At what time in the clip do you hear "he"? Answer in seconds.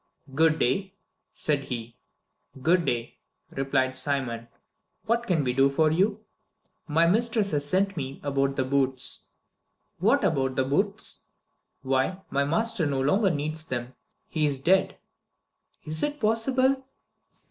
1.65-1.95, 14.27-14.47